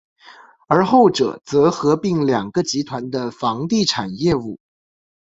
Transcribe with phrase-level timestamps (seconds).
[0.67, 4.57] 而后者则合并两个集团的房地产业务。